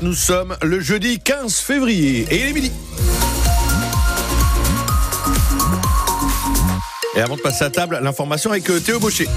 Nous 0.00 0.14
sommes 0.14 0.56
le 0.62 0.80
jeudi 0.80 1.20
15 1.20 1.58
février 1.58 2.26
et 2.30 2.40
il 2.40 2.46
est 2.46 2.52
midi. 2.54 2.72
Et 7.14 7.20
avant 7.20 7.36
de 7.36 7.42
passer 7.42 7.64
à 7.64 7.68
table, 7.68 7.98
l'information 8.02 8.50
avec 8.50 8.70
euh, 8.70 8.80
Théo 8.80 8.98
Baucher. 8.98 9.28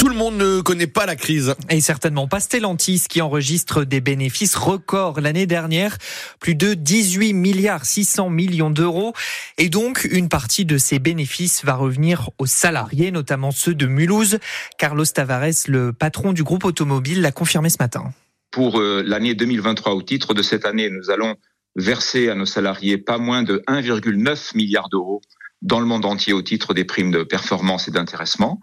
Tout 0.00 0.08
le 0.08 0.16
monde 0.16 0.36
ne 0.36 0.60
connaît 0.62 0.88
pas 0.88 1.06
la 1.06 1.14
crise. 1.14 1.54
Et 1.70 1.80
certainement 1.80 2.26
pas 2.26 2.40
Stellantis 2.40 3.04
qui 3.08 3.22
enregistre 3.22 3.84
des 3.84 4.00
bénéfices 4.00 4.56
records 4.56 5.20
l'année 5.20 5.46
dernière, 5.46 5.96
plus 6.40 6.56
de 6.56 6.74
18 6.74 7.34
milliards 7.34 7.86
600 7.86 8.30
millions 8.30 8.70
d'euros. 8.70 9.12
Et 9.58 9.68
donc, 9.68 10.08
une 10.10 10.28
partie 10.28 10.64
de 10.64 10.76
ces 10.76 10.98
bénéfices 10.98 11.64
va 11.64 11.76
revenir 11.76 12.30
aux 12.38 12.46
salariés, 12.46 13.12
notamment 13.12 13.52
ceux 13.52 13.74
de 13.74 13.86
Mulhouse. 13.86 14.40
Carlos 14.76 15.04
Tavares, 15.04 15.68
le 15.68 15.92
patron 15.92 16.32
du 16.32 16.42
groupe 16.42 16.64
automobile, 16.64 17.20
l'a 17.20 17.30
confirmé 17.30 17.68
ce 17.68 17.76
matin 17.78 18.12
pour 18.56 18.80
euh, 18.80 19.02
l'année 19.04 19.34
2023. 19.34 19.92
Au 19.92 20.00
titre 20.00 20.32
de 20.32 20.40
cette 20.40 20.64
année, 20.64 20.88
nous 20.88 21.10
allons 21.10 21.36
verser 21.74 22.30
à 22.30 22.34
nos 22.34 22.46
salariés 22.46 22.96
pas 22.96 23.18
moins 23.18 23.42
de 23.42 23.62
1,9 23.68 24.56
milliard 24.56 24.88
d'euros 24.88 25.20
dans 25.60 25.78
le 25.78 25.84
monde 25.84 26.06
entier 26.06 26.32
au 26.32 26.40
titre 26.40 26.72
des 26.72 26.86
primes 26.86 27.10
de 27.10 27.22
performance 27.22 27.86
et 27.86 27.90
d'intéressement. 27.90 28.58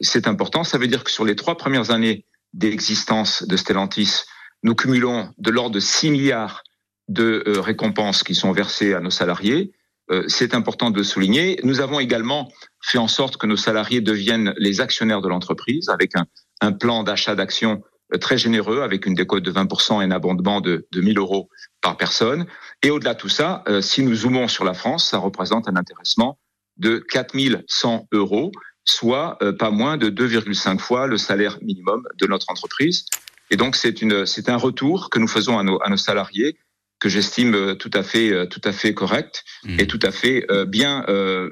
C'est 0.00 0.28
important. 0.28 0.62
Ça 0.62 0.78
veut 0.78 0.86
dire 0.86 1.02
que 1.02 1.10
sur 1.10 1.24
les 1.24 1.34
trois 1.34 1.56
premières 1.56 1.90
années 1.90 2.24
d'existence 2.52 3.42
de 3.42 3.56
Stellantis, 3.56 4.26
nous 4.62 4.76
cumulons 4.76 5.34
de 5.38 5.50
l'ordre 5.50 5.74
de 5.74 5.80
6 5.80 6.12
milliards 6.12 6.62
de 7.08 7.42
euh, 7.48 7.60
récompenses 7.60 8.22
qui 8.22 8.36
sont 8.36 8.52
versées 8.52 8.94
à 8.94 9.00
nos 9.00 9.10
salariés. 9.10 9.72
Euh, 10.12 10.22
c'est 10.28 10.54
important 10.54 10.92
de 10.92 11.02
souligner. 11.02 11.58
Nous 11.64 11.80
avons 11.80 11.98
également 11.98 12.48
fait 12.80 12.98
en 12.98 13.08
sorte 13.08 13.38
que 13.38 13.48
nos 13.48 13.56
salariés 13.56 14.02
deviennent 14.02 14.54
les 14.56 14.80
actionnaires 14.80 15.20
de 15.20 15.28
l'entreprise 15.28 15.88
avec 15.88 16.14
un, 16.14 16.26
un 16.60 16.70
plan 16.70 17.02
d'achat 17.02 17.34
d'actions 17.34 17.82
très 18.18 18.38
généreux 18.38 18.82
avec 18.82 19.06
une 19.06 19.14
décote 19.14 19.42
de 19.42 19.52
20% 19.52 20.00
et 20.00 20.04
un 20.04 20.10
abondement 20.10 20.60
de, 20.60 20.86
de 20.90 21.00
1000 21.00 21.18
euros 21.18 21.48
par 21.80 21.96
personne. 21.96 22.46
Et 22.82 22.90
au-delà 22.90 23.14
de 23.14 23.18
tout 23.18 23.28
ça, 23.28 23.62
euh, 23.68 23.80
si 23.80 24.02
nous 24.02 24.14
zoomons 24.14 24.48
sur 24.48 24.64
la 24.64 24.74
France, 24.74 25.08
ça 25.10 25.18
représente 25.18 25.68
un 25.68 25.76
intéressement 25.76 26.38
de 26.78 26.98
4100 26.98 28.08
euros, 28.12 28.52
soit 28.84 29.38
euh, 29.42 29.52
pas 29.52 29.70
moins 29.70 29.96
de 29.96 30.10
2,5 30.10 30.78
fois 30.78 31.06
le 31.06 31.18
salaire 31.18 31.58
minimum 31.62 32.02
de 32.18 32.26
notre 32.26 32.50
entreprise. 32.50 33.06
Et 33.50 33.56
donc 33.56 33.76
c'est 33.76 34.00
une 34.00 34.24
c'est 34.24 34.48
un 34.48 34.56
retour 34.56 35.10
que 35.10 35.18
nous 35.18 35.28
faisons 35.28 35.58
à 35.58 35.62
nos 35.62 35.82
à 35.82 35.90
nos 35.90 35.98
salariés 35.98 36.56
que 36.98 37.08
j'estime 37.08 37.54
euh, 37.54 37.74
tout 37.74 37.90
à 37.92 38.02
fait 38.02 38.48
tout 38.48 38.62
à 38.64 38.72
fait 38.72 38.94
correct 38.94 39.44
mmh. 39.64 39.80
et 39.80 39.86
tout 39.86 40.00
à 40.02 40.10
fait 40.10 40.46
bien 40.66 41.04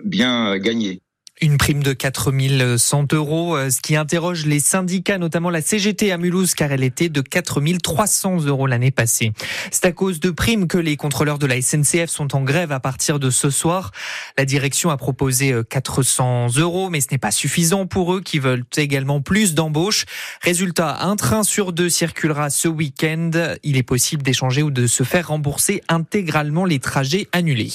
bien 0.04 0.56
gagné 0.56 1.02
une 1.40 1.56
prime 1.56 1.82
de 1.82 1.92
4100 1.92 3.12
euros, 3.12 3.56
euh, 3.56 3.70
ce 3.70 3.80
qui 3.80 3.96
interroge 3.96 4.44
les 4.44 4.60
syndicats, 4.60 5.16
notamment 5.16 5.48
la 5.48 5.62
CGT 5.62 6.12
à 6.12 6.18
Mulhouse, 6.18 6.54
car 6.54 6.70
elle 6.70 6.84
était 6.84 7.08
de 7.08 7.20
4300 7.22 8.44
euros 8.44 8.66
l'année 8.66 8.90
passée. 8.90 9.32
C'est 9.70 9.86
à 9.86 9.92
cause 9.92 10.20
de 10.20 10.30
primes 10.30 10.68
que 10.68 10.76
les 10.76 10.96
contrôleurs 10.96 11.38
de 11.38 11.46
la 11.46 11.60
SNCF 11.62 12.10
sont 12.10 12.36
en 12.36 12.42
grève 12.42 12.72
à 12.72 12.80
partir 12.80 13.18
de 13.18 13.30
ce 13.30 13.48
soir. 13.48 13.90
La 14.36 14.44
direction 14.44 14.90
a 14.90 14.98
proposé 14.98 15.54
400 15.68 16.48
euh, 16.56 16.60
euros, 16.60 16.90
mais 16.90 17.00
ce 17.00 17.08
n'est 17.10 17.18
pas 17.18 17.30
suffisant 17.30 17.86
pour 17.86 18.14
eux 18.14 18.20
qui 18.20 18.38
veulent 18.38 18.64
également 18.76 19.22
plus 19.22 19.54
d'embauches. 19.54 20.04
Résultat, 20.42 20.98
un 21.02 21.16
train 21.16 21.42
sur 21.42 21.72
deux 21.72 21.88
circulera 21.88 22.50
ce 22.50 22.68
week-end. 22.68 23.30
Il 23.62 23.78
est 23.78 23.82
possible 23.82 24.22
d'échanger 24.22 24.62
ou 24.62 24.70
de 24.70 24.86
se 24.86 25.04
faire 25.04 25.28
rembourser 25.28 25.82
intégralement 25.88 26.66
les 26.66 26.80
trajets 26.80 27.28
annulés. 27.32 27.72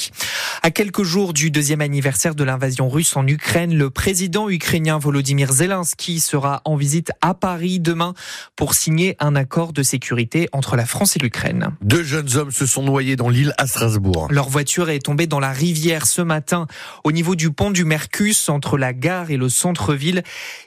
À 0.62 0.70
quelques 0.72 1.04
jours 1.04 1.34
du 1.34 1.50
deuxième 1.50 1.82
anniversaire 1.82 2.36
de 2.36 2.44
l'invasion 2.44 2.90
russe 2.90 3.16
en 3.16 3.26
Ukraine, 3.26 3.55
le 3.56 3.90
président 3.90 4.50
ukrainien 4.50 4.98
Volodymyr 4.98 5.54
Zelensky 5.54 6.20
sera 6.20 6.62
en 6.66 6.76
visite 6.76 7.14
à 7.22 7.34
Paris 7.34 7.80
demain 7.80 8.14
pour 8.58 8.74
signer 8.74 9.16
un 9.20 9.34
accord 9.34 9.72
de 9.72 9.82
sécurité 9.82 10.50
entre 10.52 10.76
la 10.76 10.86
France 10.86 11.16
et 11.16 11.20
l'Ukraine. 11.20 11.70
Deux 11.82 12.04
jeunes 12.04 12.36
hommes 12.36 12.52
se 12.52 12.66
sont 12.66 12.84
noyés 12.84 13.16
dans 13.16 13.30
l'île 13.30 13.54
à 13.58 13.66
Strasbourg. 13.66 14.28
Leur 14.30 14.50
voiture 14.50 14.90
est 14.90 15.00
tombée 15.00 15.26
dans 15.26 15.40
la 15.40 15.54
rivière 15.54 16.06
ce 16.06 16.22
matin 16.22 16.68
au 17.06 17.14
niveau 17.14 17.36
du 17.36 17.50
pont 17.50 17.72
du 17.72 17.86
Mercus 17.86 18.50
entre 18.50 18.78
la 18.78 18.92
gare 18.92 19.32
et 19.32 19.38
le 19.38 19.48
centre-ville. 19.48 20.24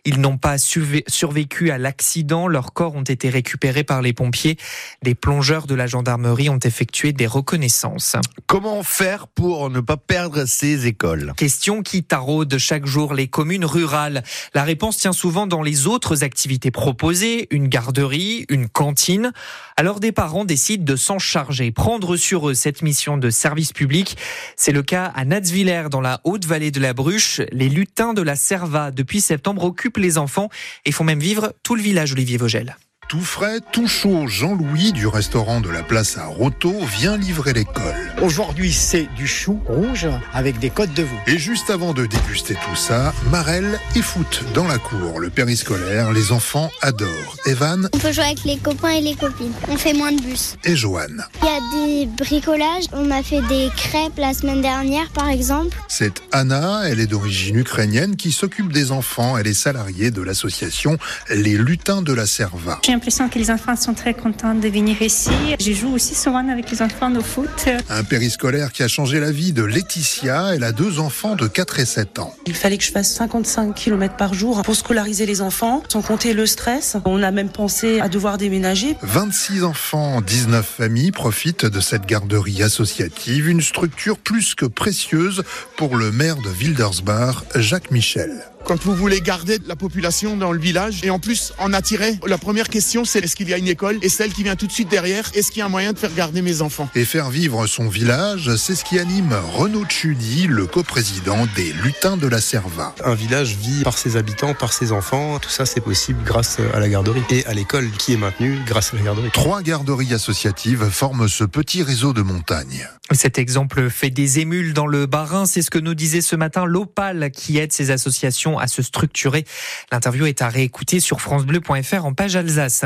Ils 0.07 0.19
n'ont 0.19 0.39
pas 0.39 0.57
survécu 0.57 1.71
à 1.71 1.77
l'accident. 1.77 2.49
Leurs 2.49 2.73
corps 2.73 2.95
ont 2.95 3.03
été 3.03 3.29
récupérés 3.29 3.85
par 3.85 4.01
les 4.01 4.15
pompiers. 4.15 4.57
Les 5.03 5.15
plongeurs 5.15 5.67
de 5.67 5.75
la 5.75 5.87
gendarmerie 5.87 6.49
ont 6.49 6.59
effectué 6.59 7.13
des 7.13 7.27
reconnaissances. 7.27 8.17
Comment 8.47 8.83
faire 8.83 9.29
pour 9.29 9.69
ne 9.69 9.81
pas 9.81 9.99
perdre 9.99 10.47
ces 10.47 10.87
écoles? 10.87 11.35
Question 11.37 11.83
qui 11.83 12.03
taraude 12.03 12.57
chaque 12.57 12.78
chaque 12.79 12.87
jour 12.87 13.13
les 13.13 13.27
communes 13.27 13.65
rurales 13.65 14.23
La 14.55 14.63
réponse 14.63 14.99
tient 14.99 15.13
souvent 15.13 15.49
dans 15.49 15.63
les 15.63 15.89
autres 15.89 16.23
activités 16.23 16.71
proposées, 16.71 17.49
une 17.51 17.67
garderie, 17.67 18.47
une 18.49 18.69
cantine. 18.69 19.33
Alors 19.77 19.99
des 19.99 20.13
parents 20.13 20.45
décident 20.45 20.85
de 20.85 20.95
s'en 20.95 21.19
charger, 21.19 21.73
prendre 21.73 22.17
sur 22.17 22.49
eux 22.49 22.55
cette 22.55 22.83
mission 22.83 23.17
de 23.17 23.31
service 23.31 23.73
public. 23.73 24.17
C'est 24.55 24.71
le 24.71 24.85
cas 24.85 25.07
à 25.07 25.25
Natsviller 25.25 25.89
dans 25.91 26.01
la 26.01 26.21
haute 26.23 26.45
vallée 26.45 26.71
de 26.71 26.79
la 26.79 26.93
Bruche. 26.93 27.41
Les 27.51 27.69
lutins 27.69 28.15
de 28.15 28.23
la 28.23 28.37
Serva 28.37 28.93
depuis 28.93 29.21
septembre 29.21 29.65
occupent 29.65 29.97
les 29.97 30.17
enfants 30.17 30.49
et 30.85 30.93
font 30.93 31.03
même 31.03 31.19
vivre 31.19 31.53
tout 31.65 31.75
le 31.75 31.83
village 31.83 32.13
Olivier 32.13 32.37
Vogel. 32.37 32.77
Tout 33.09 33.23
frais, 33.23 33.61
tout 33.73 33.89
chaud, 33.89 34.27
Jean-Louis 34.27 34.93
du 34.93 35.07
restaurant 35.07 35.63
de 35.63 35.71
la 35.71 35.83
place 35.83 36.19
à 36.19 36.27
Roto 36.27 36.75
vient 36.99 37.17
livrer 37.17 37.55
l'école. 37.55 37.95
Aujourd'hui, 38.21 38.71
c'est 38.71 39.09
du 39.17 39.27
chou 39.27 39.63
rouge 39.65 40.07
avec 40.35 40.59
des 40.59 40.69
côtes 40.69 40.93
de 40.93 41.05
veau. 41.05 41.17
Et 41.27 41.39
juste 41.39 41.71
avant 41.71 41.95
de 41.95 42.05
déguster 42.05 42.53
tout 42.53 42.77
ça, 42.77 43.15
Marelle 43.31 43.81
et 43.97 44.03
foot 44.03 44.45
dans 44.53 44.69
la 44.69 44.77
cour. 44.77 45.21
Le 45.21 45.31
périscolaire, 45.31 46.13
les 46.13 46.33
enfants 46.33 46.71
adorent. 46.83 47.37
Evan 47.47 47.89
On 47.95 47.99
peut 47.99 48.13
jouer 48.13 48.25
avec 48.25 48.45
les 48.45 48.59
copains 48.59 48.91
et 48.91 49.01
les 49.01 49.15
copines. 49.15 49.55
On 49.69 49.79
fait 49.79 49.95
moins 49.95 50.13
de 50.13 50.21
bus. 50.21 50.57
Et 50.65 50.77
Joanne. 50.77 51.25
Il 51.41 51.47
y 51.47 51.49
a 51.49 51.87
des 51.87 52.07
bricolages. 52.07 52.85
On 52.93 53.11
a 53.11 53.23
fait 53.23 53.41
des 53.49 53.71
crêpes 53.75 54.19
la 54.19 54.35
semaine 54.35 54.61
dernière, 54.61 55.09
par 55.15 55.31
exemple. 55.31 55.75
C'est 55.89 56.21
Anna, 56.33 56.83
elle 56.85 57.01
est 57.01 57.07
d'origine 57.07 57.57
ukrainienne, 57.57 58.17
qui 58.17 58.33
s'occupe 58.33 58.71
des 58.71 58.93
enfants. 58.93 59.39
Elle 59.39 59.47
est 59.47 59.55
salariée 59.55 60.11
de 60.11 60.21
l'association 60.21 60.99
Les 61.31 61.57
Lutins 61.57 62.03
de 62.03 62.13
la 62.13 62.27
Serva 62.27 62.79
l'impression 62.99 63.29
que 63.29 63.39
les 63.39 63.53
enfants 63.53 63.77
sont 63.77 63.95
très 63.95 64.13
contents 64.13 64.57
de 64.57 64.67
venir 64.67 65.01
ici. 65.03 65.31
Je 65.61 65.73
joue 65.73 65.95
aussi 65.95 66.17
souvent 66.17 66.49
avec 66.49 66.69
les 66.69 66.83
enfants 66.83 67.15
au 67.15 67.21
foot. 67.21 67.69
Un 67.89 68.03
périscolaire 68.03 68.73
qui 68.73 68.83
a 68.83 68.89
changé 68.89 69.21
la 69.21 69.31
vie 69.31 69.53
de 69.53 69.63
Laetitia. 69.63 70.57
Elle 70.57 70.65
a 70.65 70.73
deux 70.73 70.99
enfants 70.99 71.37
de 71.37 71.47
4 71.47 71.79
et 71.79 71.85
7 71.85 72.19
ans. 72.19 72.35
Il 72.47 72.57
fallait 72.57 72.77
que 72.77 72.83
je 72.83 72.91
fasse 72.91 73.15
55 73.15 73.73
km 73.73 74.17
par 74.17 74.35
jour 74.35 74.63
pour 74.63 74.75
scolariser 74.75 75.27
les 75.27 75.43
enfants, 75.43 75.85
sans 75.89 76.03
compter 76.03 76.33
le 76.33 76.45
stress. 76.45 76.97
On 77.05 77.23
a 77.23 77.31
même 77.31 77.51
pensé 77.51 78.01
à 78.01 78.09
devoir 78.09 78.37
déménager. 78.37 78.97
26 79.03 79.63
enfants, 79.63 80.21
19 80.21 80.67
familles 80.67 81.13
profitent 81.13 81.67
de 81.67 81.79
cette 81.79 82.05
garderie 82.05 82.65
associative, 82.65 83.49
une 83.49 83.63
structure 83.63 84.19
plus 84.19 84.57
que 84.57 84.67
précieuse 84.67 85.45
pour 85.77 85.97
le 85.97 86.11
maire 86.11 86.39
de 86.39 86.49
Wildersbach, 86.49 87.45
Jacques 87.55 87.93
Michel 87.93 88.43
quand 88.69 88.85
vous 88.85 88.95
voulez 88.95 89.23
garder 89.23 89.59
la 89.67 89.77
population 89.77 90.37
dans 90.37 90.53
le 90.53 90.61
village 90.61 91.01
et 91.03 91.09
en 91.09 91.19
plus 91.19 91.55
en 91.57 91.73
attirer, 91.73 92.19
la 92.27 92.37
première 92.37 92.69
question 92.69 93.07
c'est 93.07 93.25
est-ce 93.25 93.35
qu'il 93.35 93.49
y 93.49 93.55
a 93.55 93.57
une 93.57 93.67
école? 93.67 93.99
Et 94.03 94.11
celle 94.11 94.31
qui 94.31 94.43
vient 94.43 94.57
tout 94.57 94.67
de 94.67 94.73
suite 94.73 94.91
derrière, 94.91 95.31
est-ce 95.33 95.51
qu'il 95.51 95.61
y 95.61 95.63
a 95.63 95.67
un 95.67 95.71
moyen 95.71 95.95
de 95.95 95.99
faire 95.99 96.13
garder 96.13 96.43
mes 96.43 96.61
enfants? 96.61 96.91
Et 96.95 97.07
faire 97.07 97.31
vivre 97.31 97.67
son 97.67 97.89
village, 97.89 98.55
c'est 98.57 98.75
ce 98.75 98.85
qui 98.85 98.99
anime 98.99 99.35
Renaud 99.55 99.87
Tchudi, 99.87 100.49
le 100.49 100.67
coprésident 100.67 101.47
des 101.57 101.73
Lutins 101.83 102.19
de 102.19 102.27
la 102.27 102.43
Serva. 102.43 102.95
Un 103.03 103.15
village 103.15 103.57
vit 103.57 103.85
par 103.85 103.97
ses 103.97 104.19
habitants, 104.19 104.53
par 104.53 104.75
ses 104.75 104.93
enfants, 104.93 105.39
tout 105.39 105.49
ça 105.49 105.65
c'est 105.65 105.81
possible 105.81 106.23
grâce 106.23 106.59
à 106.75 106.79
la 106.79 106.91
garderie 106.91 107.23
et 107.31 107.47
à 107.47 107.55
l'école 107.55 107.89
qui 107.99 108.13
est 108.13 108.19
maintenue 108.19 108.59
grâce 108.67 108.93
à 108.93 108.99
la 108.99 109.03
garderie. 109.03 109.31
Trois 109.33 109.63
garderies 109.63 110.13
associatives 110.13 110.91
forment 110.91 111.27
ce 111.27 111.45
petit 111.45 111.83
réseau 111.83 112.13
de 112.13 112.21
montagne. 112.21 112.87
Cet 113.13 113.39
exemple 113.39 113.89
fait 113.89 114.11
des 114.11 114.41
émules 114.41 114.75
dans 114.75 114.87
le 114.87 115.07
Bas-Rhin, 115.07 115.47
c'est 115.47 115.63
ce 115.63 115.71
que 115.71 115.79
nous 115.79 115.95
disait 115.95 116.21
ce 116.21 116.37
matin 116.37 116.67
l'Opal 116.67 117.31
qui 117.31 117.57
aide 117.57 117.73
ces 117.73 117.91
associations 117.91 118.58
à 118.59 118.67
se 118.67 118.83
structurer. 118.83 119.45
L'interview 119.93 120.27
est 120.27 120.43
à 120.43 120.49
réécouter 120.49 121.01
sur 121.01 121.21
francebleu.fr 121.21 122.05
en 122.05 122.15
page 122.15 122.37
Alsace. 122.37 122.85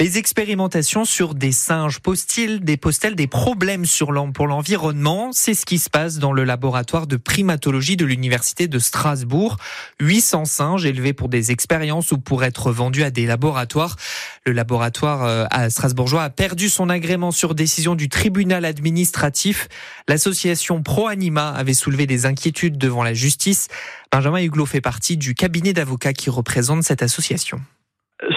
Les 0.00 0.18
expérimentations 0.18 1.04
sur 1.04 1.34
des 1.34 1.52
singes 1.52 2.00
posent-ils 2.00 2.60
des, 2.60 2.78
des 3.14 3.26
problèmes 3.26 3.84
sur 3.84 4.08
pour 4.32 4.46
l'environnement 4.46 5.30
C'est 5.32 5.54
ce 5.54 5.66
qui 5.66 5.78
se 5.78 5.90
passe 5.90 6.18
dans 6.18 6.32
le 6.32 6.44
laboratoire 6.44 7.06
de 7.06 7.16
primatologie 7.16 7.96
de 7.96 8.04
l'université 8.04 8.66
de 8.66 8.78
Strasbourg. 8.78 9.58
800 10.00 10.46
singes 10.46 10.86
élevés 10.86 11.12
pour 11.12 11.28
des 11.28 11.50
expériences 11.50 12.10
ou 12.10 12.18
pour 12.18 12.42
être 12.42 12.72
vendus 12.72 13.04
à 13.04 13.10
des 13.10 13.26
laboratoires. 13.26 13.96
Le 14.46 14.52
laboratoire 14.52 15.24
euh, 15.24 15.44
à 15.50 15.68
Strasbourgeois 15.68 16.22
a 16.22 16.30
perdu 16.30 16.68
son 16.68 16.88
agrément 16.88 17.30
sur 17.30 17.54
décision 17.54 17.94
du 17.94 18.08
tribunal 18.08 18.64
administratif. 18.64 19.68
L'association 20.08 20.82
Pro 20.82 21.08
Anima 21.08 21.50
avait 21.50 21.74
soulevé 21.74 22.06
des 22.06 22.26
inquiétudes 22.26 22.78
devant 22.78 23.02
la 23.02 23.14
justice. 23.14 23.68
Benjamin 24.12 24.42
Huglot 24.42 24.66
fait 24.66 24.80
partie 24.80 25.16
du 25.16 25.34
cabinet 25.34 25.72
d'avocats 25.72 26.12
qui 26.12 26.30
représente 26.30 26.82
cette 26.82 27.02
association. 27.02 27.58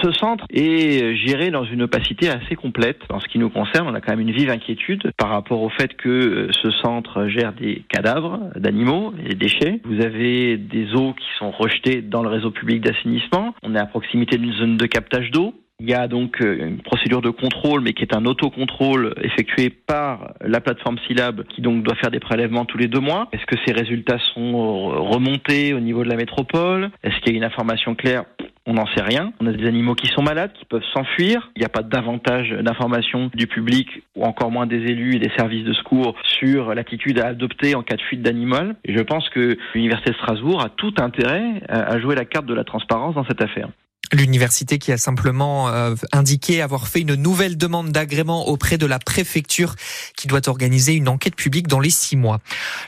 Ce 0.00 0.12
centre 0.12 0.44
est 0.50 1.16
géré 1.16 1.50
dans 1.50 1.64
une 1.64 1.82
opacité 1.82 2.28
assez 2.28 2.54
complète. 2.54 3.00
En 3.10 3.18
ce 3.18 3.26
qui 3.26 3.38
nous 3.40 3.50
concerne, 3.50 3.88
on 3.88 3.94
a 3.94 4.00
quand 4.00 4.12
même 4.12 4.20
une 4.20 4.30
vive 4.30 4.50
inquiétude 4.50 5.10
par 5.16 5.30
rapport 5.30 5.60
au 5.60 5.70
fait 5.70 5.94
que 5.96 6.08
euh, 6.08 6.48
ce 6.52 6.70
centre 6.70 7.26
gère 7.26 7.52
des 7.52 7.82
cadavres 7.88 8.38
d'animaux 8.54 9.12
des 9.12 9.34
déchets. 9.34 9.80
Vous 9.84 10.00
avez 10.00 10.56
des 10.56 10.94
eaux 10.94 11.14
qui 11.14 11.26
sont 11.38 11.50
rejetées 11.50 12.00
dans 12.00 12.22
le 12.22 12.28
réseau 12.28 12.52
public 12.52 12.80
d'assainissement. 12.80 13.54
On 13.64 13.74
est 13.74 13.78
à 13.78 13.86
proximité 13.86 14.38
d'une 14.38 14.52
zone 14.52 14.76
de 14.76 14.86
captage 14.86 15.32
d'eau. 15.32 15.52
Il 15.84 15.90
y 15.90 15.94
a 15.94 16.06
donc 16.06 16.40
euh, 16.40 16.68
une 16.68 16.78
procédure 16.78 17.22
de 17.22 17.30
contrôle, 17.30 17.80
mais 17.80 17.92
qui 17.92 18.04
est 18.04 18.14
un 18.14 18.24
autocontrôle 18.24 19.14
effectué 19.20 19.68
par 19.68 20.32
la 20.40 20.60
plateforme 20.60 20.96
Silab, 21.08 21.42
qui 21.48 21.60
donc 21.60 21.82
doit 21.82 21.96
faire 21.96 22.12
des 22.12 22.20
prélèvements 22.20 22.64
tous 22.64 22.78
les 22.78 22.86
deux 22.86 23.00
mois. 23.00 23.26
Est-ce 23.32 23.44
que 23.46 23.56
ces 23.66 23.72
résultats 23.72 24.20
sont 24.32 24.90
remontés 25.10 25.74
au 25.74 25.80
niveau 25.80 26.04
de 26.04 26.08
la 26.08 26.14
métropole? 26.14 26.92
Est-ce 27.02 27.18
qu'il 27.18 27.32
y 27.32 27.34
a 27.34 27.38
une 27.38 27.44
information 27.44 27.96
claire? 27.96 28.22
On 28.64 28.74
n'en 28.74 28.86
sait 28.94 29.02
rien. 29.02 29.32
On 29.40 29.46
a 29.48 29.52
des 29.52 29.66
animaux 29.66 29.96
qui 29.96 30.06
sont 30.06 30.22
malades, 30.22 30.52
qui 30.52 30.66
peuvent 30.66 30.84
s'enfuir. 30.94 31.50
Il 31.56 31.58
n'y 31.58 31.66
a 31.66 31.68
pas 31.68 31.82
davantage 31.82 32.50
d'informations 32.50 33.28
du 33.34 33.48
public 33.48 33.88
ou 34.14 34.22
encore 34.22 34.52
moins 34.52 34.66
des 34.66 34.76
élus 34.76 35.16
et 35.16 35.18
des 35.18 35.32
services 35.36 35.64
de 35.64 35.72
secours 35.72 36.14
sur 36.22 36.76
l'attitude 36.76 37.18
à 37.18 37.26
adopter 37.26 37.74
en 37.74 37.82
cas 37.82 37.96
de 37.96 38.02
fuite 38.02 38.22
d'animal. 38.22 38.76
Je 38.86 39.00
pense 39.00 39.28
que 39.30 39.58
l'Université 39.74 40.12
de 40.12 40.16
Strasbourg 40.16 40.62
a 40.62 40.68
tout 40.68 40.94
intérêt 40.98 41.60
à 41.68 41.98
jouer 41.98 42.14
la 42.14 42.24
carte 42.24 42.46
de 42.46 42.54
la 42.54 42.62
transparence 42.62 43.16
dans 43.16 43.24
cette 43.24 43.42
affaire. 43.42 43.68
L'université 44.12 44.78
qui 44.78 44.92
a 44.92 44.98
simplement 44.98 45.70
euh, 45.70 45.94
indiqué 46.12 46.60
avoir 46.60 46.86
fait 46.86 47.00
une 47.00 47.14
nouvelle 47.14 47.56
demande 47.56 47.92
d'agrément 47.92 48.46
auprès 48.46 48.76
de 48.76 48.84
la 48.84 48.98
préfecture 48.98 49.74
qui 50.16 50.26
doit 50.26 50.50
organiser 50.50 50.92
une 50.92 51.08
enquête 51.08 51.34
publique 51.34 51.66
dans 51.66 51.80
les 51.80 51.88
six 51.88 52.16
mois. 52.16 52.38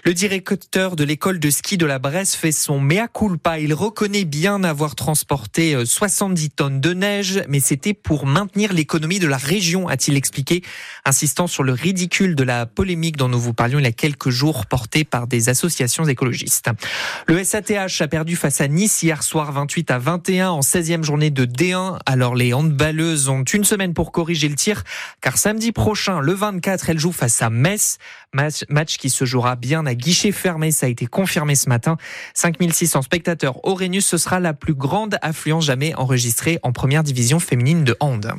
Le 0.04 0.12
directeur 0.12 0.96
de 0.96 1.04
l'école 1.04 1.38
de 1.38 1.48
ski 1.48 1.78
de 1.78 1.86
la 1.86 1.98
Bresse 1.98 2.34
fait 2.34 2.52
son 2.52 2.78
mea 2.78 3.08
culpa. 3.08 3.58
Il 3.58 3.72
reconnaît 3.72 4.26
bien 4.26 4.62
avoir 4.64 4.96
transporté 4.96 5.74
70 5.82 6.44
euh, 6.44 6.48
tonnes 6.54 6.80
de 6.82 6.92
neige, 6.92 7.42
mais 7.48 7.60
c'était 7.60 7.94
pour 7.94 8.26
maintenir 8.26 8.74
l'économie 8.74 9.18
de 9.18 9.26
la 9.26 9.38
région, 9.38 9.88
a-t-il 9.88 10.18
expliqué, 10.18 10.62
insistant 11.06 11.46
sur 11.46 11.62
le 11.62 11.72
ridicule 11.72 12.34
de 12.36 12.44
la 12.44 12.66
polémique 12.66 13.16
dont 13.16 13.28
nous 13.28 13.40
vous 13.40 13.54
parlions 13.54 13.78
il 13.78 13.84
y 13.84 13.88
a 13.88 13.92
quelques 13.92 14.28
jours 14.28 14.66
portée 14.66 15.04
par 15.04 15.26
des 15.26 15.48
associations 15.48 16.04
écologistes. 16.04 16.68
Le 17.28 17.42
SATH 17.42 18.02
a 18.02 18.08
perdu 18.08 18.36
face 18.36 18.60
à 18.60 18.68
Nice 18.68 19.02
hier 19.02 19.22
soir 19.22 19.52
28 19.52 19.90
à 19.90 19.98
21 19.98 20.50
en 20.50 20.60
16e 20.60 21.02
journée 21.02 21.13
journée 21.14 21.30
de 21.30 21.44
D1. 21.44 22.00
Alors 22.06 22.34
les 22.34 22.52
handballeuses 22.54 23.28
ont 23.28 23.44
une 23.44 23.62
semaine 23.62 23.94
pour 23.94 24.10
corriger 24.10 24.48
le 24.48 24.56
tir, 24.56 24.82
car 25.20 25.38
samedi 25.38 25.70
prochain, 25.70 26.18
le 26.18 26.32
24, 26.32 26.90
elles 26.90 26.98
jouent 26.98 27.12
face 27.12 27.40
à 27.40 27.50
Metz. 27.50 27.98
Match, 28.32 28.96
qui 28.98 29.10
se 29.10 29.24
jouera 29.24 29.54
bien 29.54 29.86
à 29.86 29.94
guichet 29.94 30.32
fermé, 30.32 30.72
ça 30.72 30.86
a 30.86 30.88
été 30.88 31.06
confirmé 31.06 31.54
ce 31.54 31.68
matin. 31.68 31.98
5600 32.34 33.02
spectateurs 33.02 33.64
au 33.64 33.76
Rhénus, 33.76 34.04
ce 34.04 34.16
sera 34.16 34.40
la 34.40 34.54
plus 34.54 34.74
grande 34.74 35.16
affluence 35.22 35.66
jamais 35.66 35.94
enregistrée 35.94 36.58
en 36.64 36.72
première 36.72 37.04
division 37.04 37.38
féminine 37.38 37.84
de 37.84 37.96
hand. 38.00 38.34